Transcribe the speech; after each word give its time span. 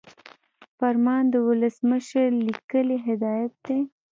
فرمان 0.77 1.23
د 1.33 1.35
ولسمشر 1.47 2.27
لیکلی 2.47 2.97
هدایت 3.07 3.53
دی. 3.65 3.79